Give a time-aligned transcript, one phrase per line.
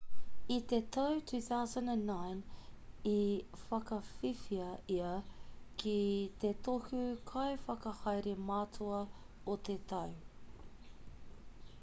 [0.53, 2.39] i te tau 2009
[3.09, 3.17] i
[3.65, 5.11] whakawhiwhia ia
[5.83, 5.95] ki
[6.45, 9.03] te tohu kaiwhakahaere matua
[9.55, 10.17] o te tau